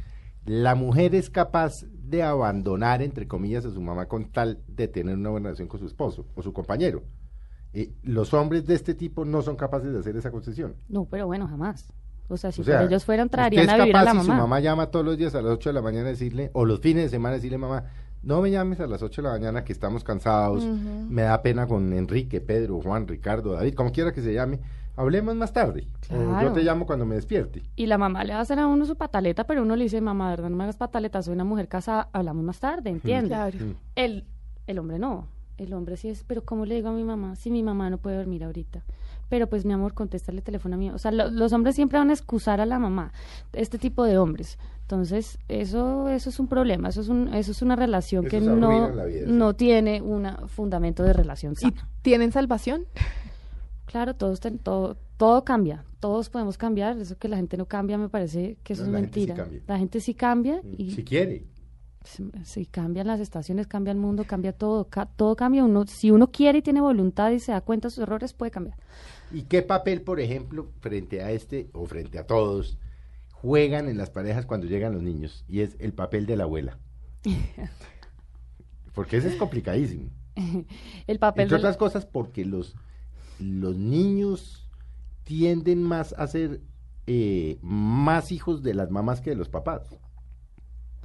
la 0.47 0.75
mujer 0.75 1.15
es 1.15 1.31
capaz 1.31 1.85
de 1.93 2.23
abandonar, 2.23 3.03
entre 3.03 3.29
comillas, 3.29 3.65
a 3.65 3.71
su 3.71 3.81
mamá 3.81 4.07
con 4.07 4.31
tal 4.31 4.61
de 4.69 4.89
tener 4.89 5.17
una 5.17 5.31
buena 5.31 5.49
relación 5.49 5.69
con 5.69 5.81
su 5.81 5.87
esposo 5.87 6.27
o 6.35 6.43
su 6.43 6.53
compañero. 6.53 7.03
Eh, 7.75 7.93
los 8.03 8.35
hombres 8.35 8.67
de 8.67 8.75
este 8.75 8.95
tipo 8.95 9.25
no 9.25 9.41
son 9.41 9.57
capaces 9.57 9.93
de 9.93 9.99
hacer 9.99 10.15
esa 10.17 10.31
concesión. 10.31 10.75
No, 10.89 11.05
pero 11.07 11.27
bueno, 11.27 11.47
jamás. 11.49 11.93
O 12.33 12.37
sea, 12.37 12.51
si 12.53 12.61
O 12.63 12.65
sea, 12.65 12.79
por 12.81 12.89
ellos 12.89 13.05
fueran, 13.05 13.29
traerían 13.29 13.69
a 13.69 13.77
vivir 13.77 13.95
a 13.97 13.99
capaz, 14.01 14.05
la 14.05 14.11
si 14.11 14.17
mamá. 14.29 14.35
su 14.37 14.41
mamá 14.43 14.61
llama 14.61 14.87
todos 14.87 15.05
los 15.05 15.17
días 15.19 15.35
a 15.35 15.43
las 15.43 15.53
8 15.53 15.71
de 15.71 15.75
la 15.75 15.83
mañana 15.83 16.07
a 16.07 16.11
decirle, 16.11 16.51
o 16.55 16.65
los 16.65 16.81
fines 16.81 17.05
de 17.05 17.09
semana 17.11 17.35
decirle, 17.37 17.59
mamá, 17.59 17.85
no 18.23 18.41
me 18.41 18.51
llames 18.51 18.81
a 18.81 18.87
las 18.87 19.03
8 19.03 19.23
de 19.23 19.29
la 19.29 19.35
mañana 19.35 19.65
que 19.65 19.73
estamos 19.73 20.05
cansados, 20.05 20.65
me 20.65 21.23
da 21.23 21.43
pena 21.43 21.67
con 21.67 21.93
Enrique, 21.93 22.41
Pedro, 22.41 22.81
Juan, 22.81 23.07
Ricardo, 23.09 23.53
David, 23.53 23.75
como 23.75 23.91
quiera 23.93 24.13
que 24.13 24.23
se 24.23 24.33
llame, 24.33 24.61
hablemos 24.97 25.35
más 25.35 25.53
tarde. 25.53 25.87
O 26.11 26.41
yo 26.43 26.53
te 26.53 26.63
llamo 26.63 26.87
cuando 26.87 27.05
me 27.05 27.15
despierte. 27.17 27.63
Y 27.77 27.87
la 27.87 27.99
mamá 27.99 28.23
le 28.25 28.33
va 28.33 28.39
a 28.39 28.43
hacer 28.43 28.59
a 28.59 28.67
uno 28.67 28.85
su 28.87 28.97
pataleta, 28.97 29.45
pero 29.45 29.63
uno 29.63 29.75
le 29.77 29.85
dice, 29.85 30.01
mamá, 30.01 30.31
¿verdad? 30.31 30.51
No 30.51 30.57
me 30.57 30.65
hagas 30.65 30.77
pataleta, 30.77 31.21
soy 31.23 31.35
una 31.35 31.45
mujer 31.45 31.67
casada, 31.69 32.09
hablamos 32.13 32.45
más 32.45 32.61
tarde, 32.61 32.91
¿entiendes? 32.91 33.31
Claro. 33.37 33.59
El, 33.97 34.25
el 34.67 34.79
hombre 34.79 34.99
no. 34.99 35.27
El 35.59 35.75
hombre 35.75 35.97
sí 35.97 36.09
es, 36.09 36.25
pero 36.25 36.45
¿cómo 36.45 36.65
le 36.65 36.75
digo 36.77 36.89
a 36.89 36.93
mi 36.93 37.05
mamá 37.05 37.37
si 37.37 37.51
mi 37.51 37.63
mamá 37.63 37.91
no 37.91 37.99
puede 37.99 38.17
dormir 38.17 38.43
ahorita? 38.45 38.83
Pero 39.33 39.47
pues 39.47 39.65
mi 39.65 39.73
amor, 39.73 39.95
contéstale 39.95 40.37
el 40.41 40.45
teléfono 40.45 40.75
a 40.75 40.79
mí. 40.79 40.91
O 40.91 40.99
sea, 40.99 41.11
lo- 41.11 41.31
los 41.31 41.55
hombres 41.55 41.75
siempre 41.75 41.99
van 41.99 42.11
a 42.11 42.13
excusar 42.13 42.61
a 42.61 42.67
la 42.67 42.79
mamá, 42.79 43.15
este 43.55 43.79
tipo 43.79 44.05
de 44.05 44.19
hombres. 44.19 44.59
Entonces, 44.83 45.39
eso 45.49 46.11
eso 46.11 46.29
es 46.29 46.39
un 46.39 46.49
problema, 46.49 46.91
eso 46.91 47.01
es 47.01 47.09
un 47.09 47.33
eso 47.33 47.53
es 47.53 47.63
una 47.63 47.75
relación 47.75 48.27
Eso 48.27 48.31
que 48.31 48.41
no 48.43 48.89
sí. 49.09 49.21
no 49.27 49.55
tiene 49.55 50.03
un 50.03 50.29
fundamento 50.49 51.03
de 51.03 51.15
relación 51.15 51.55
¿Y 51.55 51.57
sana. 51.63 51.89
tienen 52.03 52.31
salvación? 52.31 52.85
Claro, 53.87 54.15
todos 54.15 54.39
ten- 54.41 54.59
todo 54.59 54.99
todo 55.17 55.45
cambia, 55.45 55.83
todos 55.99 56.29
podemos 56.29 56.59
cambiar, 56.59 56.99
eso 56.99 57.17
que 57.17 57.29
la 57.29 57.37
gente 57.37 57.57
no 57.57 57.65
cambia 57.65 57.97
me 57.97 58.11
parece 58.11 58.59
que 58.63 58.75
eso 58.75 58.83
No, 58.83 58.89
es 58.89 58.93
la 58.93 58.99
gente 59.01 59.15
sí 59.21 59.27
mentira. 59.29 59.45
cambia. 59.45 59.61
la 59.67 59.79
gente 59.79 60.01
sí 60.01 60.13
cambia 60.15 60.61
y 60.77 60.91
Si 60.91 61.05
quiere. 61.05 61.47
Si- 62.05 62.31
si 62.45 62.67
cambian 62.67 63.07
las 63.07 63.21
estaciones, 63.21 63.67
cambia 63.67 63.93
el 63.93 63.99
mundo, 63.99 64.25
cambia 64.25 64.53
todo, 64.53 64.89
ca- 64.89 65.07
todo 65.07 65.37
cambia. 65.37 65.65
Uno, 65.65 65.87
si 65.87 66.11
uno 66.11 66.31
quiere 66.31 66.59
y 66.59 66.63
tiene 66.63 66.81
voluntad 66.81 67.31
y 67.31 67.41
se 67.41 67.53
da 67.53 67.61
cuenta 67.61 67.89
de 67.89 67.95
sus 67.95 68.03
errores, 68.03 68.33
puede 68.33 68.51
cambiar. 68.51 68.77
¿Y 69.33 69.43
qué 69.43 69.63
papel, 69.63 70.03
por 70.03 70.21
ejemplo, 70.21 70.69
frente 70.81 71.23
a 71.23 71.31
este 71.31 71.71
o 71.73 71.87
frente 71.87 72.19
a 72.19 72.27
todos, 72.27 72.79
juegan 73.31 73.89
en 73.89 73.97
las 73.99 74.11
parejas 74.11 74.47
cuando 74.47 74.67
llegan 74.67 74.93
los 74.93 75.03
niños? 75.03 75.45
Y 75.49 75.61
es 75.61 75.77
el 75.81 75.93
papel 75.95 76.27
de 76.27 76.37
la 76.37 76.45
abuela. 76.45 76.79
Porque 78.95 79.17
ese 79.17 79.29
es 79.29 79.37
complicadísimo. 79.37 80.11
El 81.07 81.19
papel 81.19 81.45
Entre 81.45 81.57
otras 81.59 81.77
cosas 81.77 82.07
porque 82.07 82.45
los, 82.45 82.75
los 83.39 83.77
niños 83.77 84.69
tienden 85.25 85.83
más 85.83 86.15
a 86.19 86.27
ser 86.27 86.61
eh, 87.07 87.59
más 87.63 88.33
hijos 88.33 88.63
de 88.63 88.75
las 88.75 88.91
mamás 88.91 89.21
que 89.21 89.31
de 89.31 89.37
los 89.37 89.49
papás. 89.49 89.83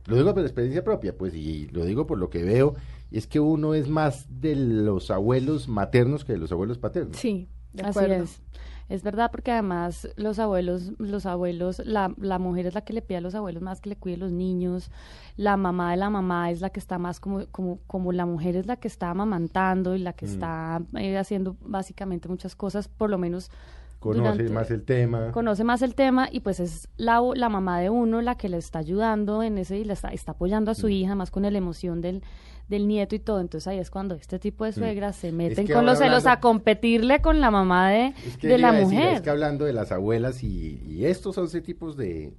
Lo 0.08 0.16
digo 0.16 0.34
por 0.34 0.44
experiencia 0.44 0.84
propia, 0.84 1.18
pues, 1.18 1.36
y 1.36 1.68
lo 1.68 1.86
digo 1.86 2.08
por 2.08 2.18
lo 2.18 2.30
que 2.30 2.44
veo, 2.44 2.76
es 3.12 3.28
que 3.28 3.40
uno 3.40 3.74
es 3.74 3.90
más 3.90 4.26
de 4.42 4.56
los 4.56 5.12
abuelos 5.12 5.68
maternos 5.68 6.26
que 6.26 6.34
de 6.34 6.40
los 6.40 6.52
abuelos 6.52 6.78
paternos. 6.78 7.18
Sí, 7.18 7.50
de 7.74 7.84
Así 7.84 8.00
acuerdo. 8.00 8.24
es. 8.24 8.42
Es 8.90 9.04
verdad 9.04 9.32
porque 9.32 9.52
además 9.52 10.08
los 10.16 10.40
abuelos, 10.40 10.94
los 10.98 11.26
abuelos, 11.26 11.82
la, 11.86 12.14
la 12.18 12.40
mujer 12.40 12.68
es 12.68 12.74
la 12.74 12.82
que 12.86 12.94
le 12.94 13.02
pide 13.02 13.18
a 13.18 13.22
los 13.22 13.36
abuelos 13.36 13.62
más 13.62 13.82
que 13.82 13.90
le 13.90 13.98
cuide 13.98 14.16
los 14.16 14.32
niños, 14.32 14.92
la 15.36 15.58
mamá 15.58 15.92
de 15.92 15.98
la 15.98 16.10
mamá 16.10 16.52
es 16.52 16.62
la 16.62 16.70
que 16.70 16.80
está 16.80 16.98
más 16.98 17.20
como, 17.20 17.46
como, 17.48 17.80
como 17.86 18.14
la 18.14 18.26
mujer 18.26 18.56
es 18.56 18.66
la 18.66 18.78
que 18.78 18.88
está 18.88 19.10
amamantando 19.10 19.94
y 19.94 20.00
la 20.00 20.14
que 20.14 20.26
está 20.26 20.82
eh, 20.98 21.18
haciendo 21.18 21.58
básicamente 21.60 22.30
muchas 22.30 22.56
cosas, 22.56 22.88
por 22.88 23.10
lo 23.10 23.18
menos 23.18 23.52
Conoce 24.00 24.20
durante- 24.22 24.50
más 24.54 24.70
el 24.72 24.84
tema. 24.84 25.32
conoce 25.32 25.64
más 25.64 25.82
el 25.82 25.96
tema 25.96 26.30
y 26.32 26.42
pues 26.42 26.60
es 26.60 26.88
la, 26.98 27.20
la 27.36 27.50
mamá 27.50 27.80
de 27.80 27.90
uno 27.90 28.22
la 28.22 28.36
que 28.38 28.48
le 28.48 28.58
está 28.58 28.80
ayudando 28.80 29.42
en 29.44 29.58
ese 29.58 29.78
y 29.80 29.84
le 29.84 29.94
está, 29.94 30.10
está 30.10 30.34
apoyando 30.34 30.70
a 30.72 30.74
Mm. 30.74 30.78
su 30.78 30.90
hija 30.90 31.16
más 31.16 31.32
con 31.32 31.42
la 31.44 31.50
emoción 31.58 32.00
del, 32.02 32.22
del 32.70 32.88
nieto 32.88 33.16
y 33.16 33.20
todo. 33.20 33.40
Entonces 33.40 33.68
ahí 33.68 33.80
es 33.80 33.90
cuando 33.90 34.14
este 34.16 34.38
tipo 34.38 34.66
de 34.66 34.72
suegras 34.74 35.16
se 35.16 35.32
meten 35.32 35.64
Mm. 35.64 35.68
que 35.68 35.74
con 35.74 35.86
los 35.86 35.98
celos 35.98 36.28
a 36.28 36.40
competirle 36.40 37.22
con 37.22 37.42
la 37.42 37.50
mamá 37.50 37.90
de, 37.90 38.14
Es 38.26 38.38
que 38.38 38.48
de 38.48 38.58
la 38.60 38.72
decir, 38.72 38.94
mujer. 38.94 39.14
es 39.16 39.22
que 39.22 39.30
hablando 39.32 39.66
de 39.66 39.74
las 39.74 39.92
abuelas 39.92 40.44
y, 40.44 40.80
y 40.88 41.06
estos 41.06 41.36
11 41.38 41.62
tipos 41.62 41.98
de, 41.98 42.34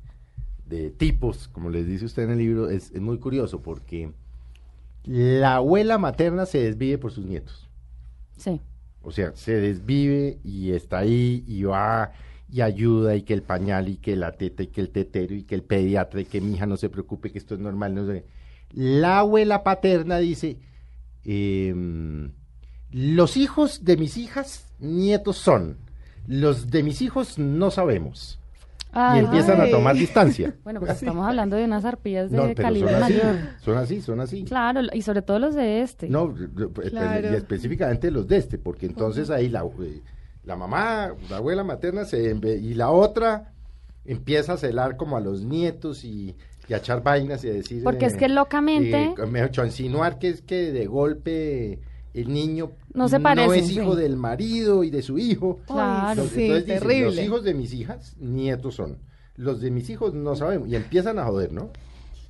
de 0.66 0.90
tipos, 0.90 1.48
como 1.48 1.70
les 1.70 1.86
dice 1.88 2.04
usted 2.04 2.22
en 2.24 2.30
el 2.30 2.38
libro, 2.38 2.70
es, 2.70 2.92
es 2.92 3.00
muy 3.00 3.18
curioso 3.18 3.62
porque 3.62 4.12
la 5.04 5.56
abuela 5.56 5.98
materna 5.98 6.46
se 6.46 6.58
desvive 6.62 6.98
por 6.98 7.10
sus 7.10 7.24
nietos. 7.24 7.68
Sí, 8.36 8.60
O 9.02 9.12
sea, 9.12 9.32
se 9.34 9.54
desvive 9.60 10.38
y 10.44 10.72
está 10.72 10.98
ahí 10.98 11.44
y 11.46 11.62
va 11.62 12.12
y 12.50 12.62
ayuda 12.62 13.14
y 13.16 13.22
que 13.22 13.34
el 13.34 13.42
pañal 13.42 13.88
y 13.88 13.96
que 13.96 14.16
la 14.16 14.32
teta 14.32 14.62
y 14.62 14.68
que 14.68 14.80
el 14.80 14.90
tetero 14.90 15.34
y 15.34 15.44
que 15.44 15.54
el 15.54 15.62
pediatra 15.62 16.20
y 16.20 16.24
que 16.24 16.40
mi 16.40 16.54
hija 16.54 16.66
no 16.66 16.76
se 16.76 16.88
preocupe 16.88 17.30
que 17.30 17.38
esto 17.38 17.54
es 17.54 17.60
normal. 17.60 17.94
No. 17.94 18.06
La 18.72 19.20
abuela 19.20 19.62
paterna 19.62 20.18
dice, 20.18 20.58
em, 21.24 22.32
los 22.90 23.36
hijos 23.36 23.84
de 23.84 23.96
mis 23.96 24.16
hijas, 24.16 24.72
nietos 24.78 25.36
son. 25.36 25.76
los 26.26 26.70
de 26.70 26.82
mis 26.82 27.00
hijos 27.00 27.38
no 27.38 27.70
sabemos. 27.70 28.38
Ay, 28.92 29.20
y 29.20 29.24
empiezan 29.24 29.60
a 29.60 29.68
tomar 29.70 29.94
distancia. 29.96 30.54
Bueno, 30.64 30.80
pues 30.80 30.92
estamos 30.92 31.26
hablando 31.26 31.56
de 31.56 31.64
unas 31.64 31.84
arpías 31.84 32.30
de 32.30 32.36
No, 32.36 32.44
pero 32.54 32.68
son 32.74 32.88
así, 32.88 33.00
mayor. 33.14 33.36
son 33.60 33.76
así, 33.78 34.00
son 34.00 34.20
así. 34.20 34.44
Claro, 34.44 34.80
y 34.92 35.02
sobre 35.02 35.22
todo 35.22 35.38
los 35.38 35.54
de 35.54 35.82
este. 35.82 36.08
No, 36.08 36.34
espe- 36.34 36.90
Claro. 36.90 37.32
y 37.32 37.34
específicamente 37.36 38.10
los 38.10 38.26
de 38.28 38.36
este, 38.38 38.58
porque 38.58 38.86
entonces 38.86 39.30
ahí 39.30 39.48
la, 39.48 39.64
eh, 39.82 40.02
la 40.44 40.56
mamá, 40.56 41.12
la 41.30 41.36
abuela 41.36 41.64
materna 41.64 42.04
se 42.04 42.34
y 42.34 42.74
la 42.74 42.90
otra 42.90 43.52
empieza 44.04 44.54
a 44.54 44.56
celar 44.56 44.96
como 44.96 45.16
a 45.16 45.20
los 45.20 45.42
nietos 45.44 46.02
y, 46.04 46.34
y 46.66 46.72
a 46.74 46.78
echar 46.78 47.02
vainas 47.02 47.44
y 47.44 47.50
a 47.50 47.52
decir... 47.52 47.82
Porque 47.84 48.06
es 48.06 48.16
que 48.16 48.28
locamente- 48.28 49.14
eh, 49.18 49.26
mejor 49.26 49.48
dicho, 49.50 49.62
a 49.62 49.66
insinuar 49.66 50.18
que 50.18 50.30
es 50.30 50.40
que 50.40 50.72
de 50.72 50.86
golpe 50.86 51.80
el 52.14 52.32
niño 52.32 52.72
No 52.94 53.08
se 53.08 53.16
es 53.16 53.70
hijo 53.70 53.94
sí. 53.94 54.00
del 54.00 54.16
marido 54.16 54.84
y 54.84 54.90
de 54.90 55.02
su 55.02 55.18
hijo. 55.18 55.60
Claro. 55.66 56.24
Sí, 56.24 56.42
entonces 56.42 56.66
dicen, 56.66 56.80
terrible. 56.80 57.04
los 57.06 57.18
hijos 57.18 57.44
de 57.44 57.54
mis 57.54 57.74
hijas, 57.74 58.16
nietos 58.18 58.74
son. 58.74 58.98
Los 59.36 59.60
de 59.60 59.70
mis 59.70 59.88
hijos 59.90 60.14
no 60.14 60.34
sabemos. 60.34 60.68
Y 60.68 60.76
empiezan 60.76 61.18
a 61.18 61.24
joder, 61.24 61.52
¿no? 61.52 61.70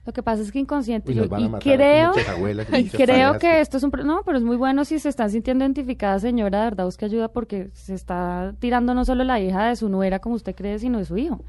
Lo 0.09 0.13
que 0.13 0.23
pasa 0.23 0.43
es 0.43 0.51
que 0.51 0.59
inconsciente. 0.59 1.13
Uy, 1.13 1.19
y 1.21 1.51
creo, 1.61 2.13
abuelas 2.31 2.67
y 2.73 2.85
creo 2.89 3.39
que 3.39 3.61
esto 3.61 3.77
es 3.77 3.83
un... 3.83 3.93
No, 4.05 4.23
pero 4.25 4.39
es 4.39 4.43
muy 4.43 4.57
bueno 4.57 4.87
si 4.87 4.99
se 4.99 5.11
están 5.11 5.31
sintiendo 5.31 5.65
identificadas, 5.65 6.23
señora, 6.23 6.61
de 6.61 6.65
verdad, 6.65 6.85
busque 6.87 7.05
ayuda 7.05 7.29
porque 7.29 7.69
se 7.75 7.95
está 7.95 8.55
tirando 8.59 8.95
no 8.95 9.05
solo 9.05 9.23
la 9.25 9.39
hija 9.39 9.69
de 9.69 9.77
su 9.77 9.91
nuera, 9.91 10.19
como 10.19 10.37
usted 10.37 10.55
cree, 10.55 10.79
sino 10.79 10.97
de 10.97 11.05
su 11.05 11.19
hijo. 11.19 11.45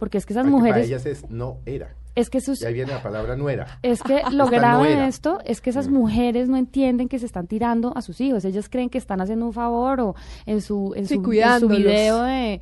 Porque 0.00 0.18
es 0.18 0.26
que 0.26 0.32
esas 0.32 0.44
Porque 0.46 0.56
Para 0.56 0.68
mujeres... 0.72 0.88
ellas 0.88 1.06
es 1.06 1.30
no 1.30 1.58
era. 1.66 1.94
Es 2.16 2.28
que 2.28 2.40
sus... 2.40 2.60
Y 2.60 2.64
ahí 2.66 2.74
viene 2.74 2.90
la 2.90 3.00
palabra 3.04 3.36
nuera. 3.36 3.78
Es 3.84 4.02
que 4.02 4.22
lo 4.32 4.44
Esta 4.46 4.56
grave 4.56 4.96
de 4.96 5.06
esto 5.06 5.38
es 5.44 5.60
que 5.60 5.70
esas 5.70 5.86
mujeres 5.86 6.48
no 6.48 6.56
entienden 6.56 7.08
que 7.08 7.20
se 7.20 7.26
están 7.26 7.46
tirando 7.46 7.96
a 7.96 8.02
sus 8.02 8.20
hijos. 8.20 8.44
Ellas 8.44 8.68
creen 8.68 8.90
que 8.90 8.98
están 8.98 9.20
haciendo 9.20 9.46
un 9.46 9.52
favor 9.52 10.00
o 10.00 10.14
en 10.44 10.60
su, 10.60 10.92
en 10.96 11.06
Sí, 11.06 11.14
su, 11.14 11.20
en 11.20 11.20
su 11.20 11.22
cuidándolos. 11.22 11.78
video 11.78 12.22
de, 12.24 12.60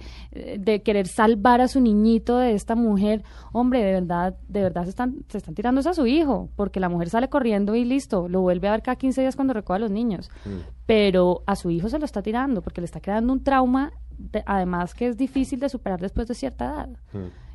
de 0.58 0.82
querer 0.82 1.08
salvar 1.08 1.62
a 1.62 1.68
su 1.68 1.80
niñito 1.80 2.36
de 2.36 2.52
esta 2.52 2.74
mujer. 2.74 3.22
Hombre, 3.52 3.82
de 3.82 3.92
verdad, 3.94 4.34
de 4.48 4.60
verdad 4.62 4.84
se 4.84 4.90
están, 4.90 5.14
se 5.28 5.38
están 5.38 5.54
tirando 5.54 5.80
a 5.80 5.94
su 5.94 6.06
hijo, 6.06 6.50
porque 6.54 6.78
la 6.78 6.90
mujer 6.90 7.08
sale 7.08 7.28
corriendo 7.30 7.74
y 7.74 7.86
listo, 7.86 8.28
lo 8.28 8.42
vuelve 8.42 8.68
a 8.68 8.72
ver 8.72 8.82
cada 8.82 8.96
15 8.96 9.22
días 9.22 9.34
cuando 9.34 9.54
recoge 9.54 9.76
a 9.76 9.80
los 9.80 9.90
niños. 9.90 10.30
Pero 10.84 11.42
a 11.46 11.56
su 11.56 11.70
hijo 11.70 11.88
se 11.88 11.98
lo 11.98 12.04
está 12.04 12.20
tirando 12.20 12.60
porque 12.60 12.82
le 12.82 12.84
está 12.84 13.00
creando 13.00 13.32
un 13.32 13.42
trauma, 13.42 13.92
de- 14.18 14.42
además 14.46 14.94
que 14.94 15.06
es 15.08 15.16
difícil 15.16 15.60
de 15.60 15.68
superar 15.68 16.00
después 16.00 16.28
de 16.28 16.34
cierta 16.34 16.64
edad 16.66 16.88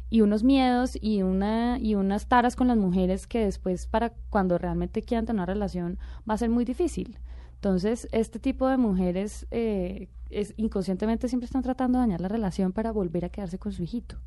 y 0.09 0.21
unos 0.21 0.43
miedos 0.43 0.97
y 1.01 1.21
una 1.21 1.77
y 1.79 1.95
unas 1.95 2.27
taras 2.27 2.55
con 2.55 2.67
las 2.67 2.77
mujeres 2.77 3.27
que 3.27 3.45
después 3.45 3.87
para 3.87 4.13
cuando 4.29 4.57
realmente 4.57 5.01
quieran 5.01 5.25
tener 5.25 5.39
una 5.39 5.45
relación 5.45 5.97
va 6.29 6.35
a 6.35 6.37
ser 6.37 6.49
muy 6.49 6.65
difícil. 6.65 7.17
Entonces, 7.55 8.07
este 8.11 8.39
tipo 8.39 8.67
de 8.67 8.77
mujeres 8.77 9.47
eh, 9.49 10.09
es, 10.29 10.53
inconscientemente 10.57 11.27
siempre 11.29 11.45
están 11.45 11.63
tratando 11.63 11.97
de 11.97 12.03
dañar 12.03 12.21
la 12.21 12.27
relación 12.27 12.73
para 12.73 12.91
volver 12.91 13.23
a 13.25 13.29
quedarse 13.29 13.57
con 13.57 13.71
su 13.71 13.83
hijito. 13.83 14.17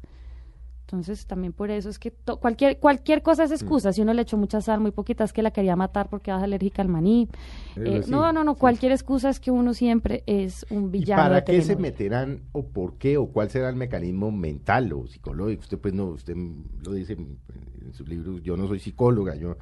Entonces, 0.86 1.26
también 1.26 1.52
por 1.52 1.70
eso 1.72 1.88
es 1.88 1.98
que 1.98 2.12
to- 2.12 2.38
cualquier 2.38 2.78
cualquier 2.78 3.20
cosa 3.20 3.42
es 3.42 3.50
excusa. 3.50 3.92
Si 3.92 4.02
uno 4.02 4.14
le 4.14 4.22
echó 4.22 4.36
mucha 4.36 4.60
sal, 4.60 4.78
muy 4.78 4.92
poquitas 4.92 5.32
que 5.32 5.42
la 5.42 5.50
quería 5.50 5.74
matar 5.74 6.08
porque 6.08 6.30
era 6.30 6.40
alérgica 6.42 6.80
al 6.80 6.88
maní. 6.88 7.28
Eh, 7.74 8.02
sí, 8.04 8.10
no, 8.10 8.32
no, 8.32 8.44
no. 8.44 8.54
sí. 8.54 8.60
Cualquier 8.60 8.92
excusa 8.92 9.28
es 9.30 9.40
que 9.40 9.50
uno 9.50 9.74
siempre 9.74 10.22
es 10.26 10.64
un 10.70 10.84
¿Y 10.86 10.88
villano. 10.90 11.22
para 11.24 11.44
qué 11.44 11.60
se 11.62 11.74
meterán 11.76 12.42
o 12.52 12.66
por 12.66 12.94
qué 12.98 13.16
o 13.16 13.26
cuál 13.26 13.50
será 13.50 13.68
el 13.68 13.74
mecanismo 13.76 14.30
mental 14.30 14.92
o 14.92 15.06
psicológico? 15.08 15.62
Usted 15.62 15.78
pues 15.78 15.92
no, 15.92 16.06
usted 16.06 16.36
lo 16.84 16.92
dice 16.92 17.14
en, 17.14 17.36
en 17.84 17.92
su 17.92 18.04
libro, 18.06 18.38
yo 18.38 18.56
no 18.56 18.68
soy 18.68 18.78
psicóloga, 18.78 19.34
yo 19.34 19.56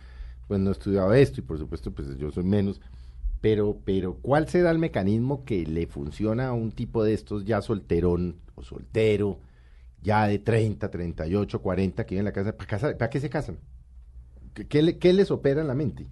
pues 0.47 0.61
no 0.61 0.69
he 0.69 0.73
estudiado 0.73 1.15
esto 1.15 1.41
y 1.41 1.43
por 1.45 1.59
supuesto 1.59 1.91
pues 1.91 2.19
yo 2.19 2.31
soy 2.31 2.45
menos, 2.45 2.83
pero, 3.41 3.79
pero 3.85 4.17
¿cuál 4.23 4.49
será 4.49 4.71
el 4.71 4.79
mecanismo 4.79 5.45
que 5.45 5.67
le 5.67 5.87
funciona 5.87 6.49
a 6.49 6.53
un 6.53 6.73
tipo 6.73 7.05
de 7.05 7.15
estos 7.15 7.45
ya 7.45 7.61
solterón 7.63 8.37
o 8.55 8.63
soltero, 8.63 9.39
ya 10.05 10.29
de 10.29 10.39
30, 10.39 10.89
38, 10.91 11.61
40 11.61 12.05
que 12.07 12.15
viven 12.15 12.21
en 12.21 12.25
la 12.27 12.33
casa? 12.33 12.57
¿Para, 12.57 12.69
casa, 12.69 12.97
¿para 12.97 13.11
qué 13.11 13.19
se 13.19 13.29
casan? 13.31 13.59
¿Qué, 14.53 14.69
qué 14.69 14.83
le- 14.83 14.99
qué 14.99 15.13
les 15.13 15.31
opera 15.33 15.63
en 15.63 15.67
la 15.67 15.75
mente? 15.75 16.07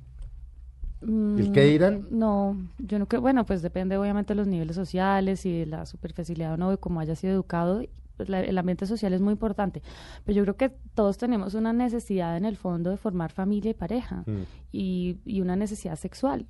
¿El 1.02 1.50
qué 1.52 1.64
dirán? 1.64 2.06
Mm, 2.10 2.18
No, 2.18 2.56
yo 2.78 2.98
no 2.98 3.06
creo, 3.06 3.20
bueno, 3.20 3.44
pues 3.44 3.60
depende 3.60 3.96
obviamente 3.96 4.32
de 4.34 4.36
los 4.36 4.46
niveles 4.46 4.76
sociales 4.76 5.44
y 5.46 5.60
de 5.60 5.66
la 5.66 5.84
superficialidad 5.84 6.54
o 6.54 6.56
no, 6.56 6.70
de 6.70 6.78
cómo 6.78 7.00
haya 7.00 7.14
sido 7.16 7.32
educado. 7.34 7.82
Pues 8.16 8.28
la- 8.28 8.40
el 8.40 8.56
ambiente 8.58 8.86
social 8.86 9.12
es 9.12 9.20
muy 9.20 9.32
importante, 9.32 9.82
pero 10.24 10.36
yo 10.36 10.42
creo 10.44 10.56
que 10.56 10.68
todos 10.94 11.16
tenemos 11.18 11.54
una 11.54 11.72
necesidad 11.72 12.36
en 12.36 12.44
el 12.44 12.56
fondo 12.56 12.90
de 12.90 12.96
formar 12.98 13.32
familia 13.32 13.70
y 13.72 13.74
pareja 13.74 14.22
Mm. 14.26 14.42
y, 14.70 15.18
y 15.24 15.40
una 15.40 15.56
necesidad 15.56 15.96
sexual. 15.96 16.46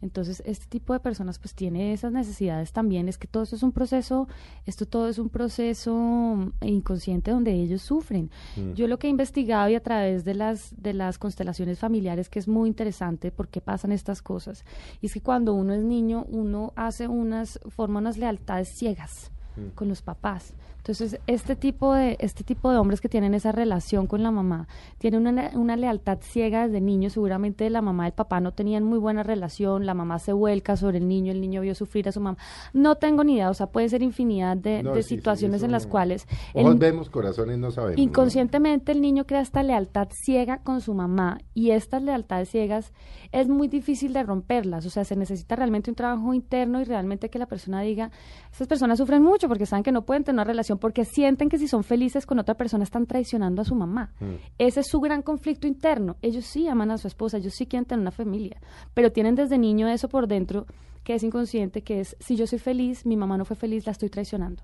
Entonces, 0.00 0.42
este 0.46 0.66
tipo 0.66 0.92
de 0.92 1.00
personas 1.00 1.38
pues 1.38 1.54
tiene 1.54 1.92
esas 1.92 2.12
necesidades 2.12 2.72
también. 2.72 3.08
Es 3.08 3.18
que 3.18 3.26
todo 3.26 3.42
esto 3.42 3.56
es 3.56 3.62
un 3.62 3.72
proceso, 3.72 4.28
esto 4.66 4.86
todo 4.86 5.08
es 5.08 5.18
un 5.18 5.28
proceso 5.28 5.94
mm, 5.94 6.52
inconsciente 6.64 7.30
donde 7.30 7.52
ellos 7.52 7.82
sufren. 7.82 8.30
Yo 8.74 8.86
lo 8.86 8.98
que 8.98 9.08
he 9.08 9.10
investigado 9.10 9.68
y 9.68 9.74
a 9.74 9.82
través 9.82 10.24
de 10.24 10.34
las, 10.34 10.74
de 10.76 10.94
las 10.94 11.18
constelaciones 11.18 11.78
familiares, 11.78 12.28
que 12.28 12.38
es 12.38 12.48
muy 12.48 12.68
interesante 12.68 13.30
por 13.30 13.48
qué 13.48 13.60
pasan 13.60 13.92
estas 13.92 14.22
cosas, 14.22 14.64
y 15.00 15.06
es 15.06 15.14
que 15.14 15.20
cuando 15.20 15.54
uno 15.54 15.72
es 15.72 15.82
niño, 15.82 16.24
uno 16.28 16.72
hace 16.76 17.08
unas, 17.08 17.58
forma 17.68 18.00
unas 18.00 18.18
lealtades 18.18 18.68
ciegas 18.68 19.30
con 19.74 19.88
los 19.88 20.02
papás. 20.02 20.54
Entonces, 20.88 21.20
este 21.26 21.54
tipo 21.54 21.92
de, 21.92 22.16
este 22.18 22.44
tipo 22.44 22.70
de 22.70 22.78
hombres 22.78 23.02
que 23.02 23.10
tienen 23.10 23.34
esa 23.34 23.52
relación 23.52 24.06
con 24.06 24.22
la 24.22 24.30
mamá, 24.30 24.68
tienen 24.96 25.26
una, 25.26 25.50
una 25.52 25.76
lealtad 25.76 26.16
ciega 26.22 26.66
desde 26.66 26.80
niño, 26.80 27.10
seguramente 27.10 27.68
la 27.68 27.82
mamá 27.82 28.04
y 28.04 28.08
el 28.08 28.12
papá 28.14 28.40
no 28.40 28.52
tenían 28.52 28.84
muy 28.84 28.98
buena 28.98 29.22
relación, 29.22 29.84
la 29.84 29.92
mamá 29.92 30.18
se 30.18 30.32
vuelca 30.32 30.78
sobre 30.78 30.96
el 30.96 31.06
niño, 31.06 31.30
el 31.30 31.42
niño 31.42 31.60
vio 31.60 31.74
sufrir 31.74 32.08
a 32.08 32.12
su 32.12 32.20
mamá. 32.22 32.38
No 32.72 32.94
tengo 32.96 33.22
ni 33.22 33.34
idea, 33.34 33.50
o 33.50 33.54
sea, 33.54 33.66
puede 33.66 33.90
ser 33.90 34.02
infinidad 34.02 34.56
de, 34.56 34.82
No, 34.82 34.94
de 34.94 35.02
sí, 35.02 35.10
sí, 35.10 35.14
situaciones 35.16 35.62
en 35.62 35.72
las 35.72 35.84
no- 35.84 35.90
cuales 35.90 36.26
Ojos 36.54 36.72
el- 36.72 36.78
vemos, 36.78 37.10
corazones 37.10 37.58
no 37.58 37.70
sabemos. 37.70 37.98
¿no? 37.98 38.02
Inconscientemente 38.02 38.92
el 38.92 39.02
niño 39.02 39.26
crea 39.26 39.42
esta 39.42 39.62
lealtad 39.62 40.08
ciega 40.10 40.62
con 40.62 40.80
su 40.80 40.94
mamá 40.94 41.38
y 41.52 41.72
estas 41.72 42.02
lealtades 42.02 42.48
ciegas 42.48 42.94
es 43.30 43.46
muy 43.46 43.68
difícil 43.68 44.14
de 44.14 44.22
romperlas, 44.22 44.86
o 44.86 44.90
sea, 44.90 45.04
se 45.04 45.16
necesita 45.16 45.54
realmente 45.54 45.90
un 45.90 45.96
trabajo 45.96 46.32
interno 46.32 46.80
y 46.80 46.84
realmente 46.84 47.28
que 47.28 47.38
la 47.38 47.44
persona 47.46 47.82
diga, 47.82 48.10
estas 48.50 48.66
personas 48.68 48.96
sufren 48.96 49.22
mucho 49.22 49.48
porque 49.48 49.66
saben 49.66 49.82
que 49.82 49.92
no 49.92 50.06
pueden 50.06 50.24
tener 50.24 50.36
una 50.36 50.44
relación 50.44 50.77
porque 50.78 51.04
sienten 51.04 51.48
que 51.48 51.58
si 51.58 51.68
son 51.68 51.84
felices 51.84 52.26
con 52.26 52.38
otra 52.38 52.54
persona 52.54 52.84
están 52.84 53.06
traicionando 53.06 53.62
a 53.62 53.64
su 53.64 53.74
mamá. 53.74 54.12
Ese 54.58 54.80
es 54.80 54.86
su 54.88 55.00
gran 55.00 55.22
conflicto 55.22 55.66
interno. 55.66 56.16
Ellos 56.22 56.44
sí 56.44 56.68
aman 56.68 56.90
a 56.90 56.98
su 56.98 57.06
esposa, 57.06 57.38
ellos 57.38 57.54
sí 57.54 57.66
quieren 57.66 57.84
tener 57.84 58.00
una 58.00 58.10
familia, 58.10 58.60
pero 58.94 59.12
tienen 59.12 59.34
desde 59.34 59.58
niño 59.58 59.88
eso 59.88 60.08
por 60.08 60.26
dentro 60.26 60.66
que 61.04 61.14
es 61.14 61.22
inconsciente, 61.22 61.82
que 61.82 62.00
es, 62.00 62.16
si 62.20 62.36
yo 62.36 62.46
soy 62.46 62.58
feliz, 62.58 63.06
mi 63.06 63.16
mamá 63.16 63.38
no 63.38 63.46
fue 63.46 63.56
feliz, 63.56 63.86
la 63.86 63.92
estoy 63.92 64.10
traicionando. 64.10 64.62